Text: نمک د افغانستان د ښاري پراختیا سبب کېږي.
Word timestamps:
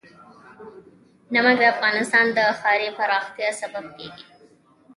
نمک 1.33 1.55
د 1.59 1.63
افغانستان 1.73 2.25
د 2.37 2.39
ښاري 2.59 2.89
پراختیا 2.97 3.49
سبب 3.61 3.85
کېږي. 3.97 4.25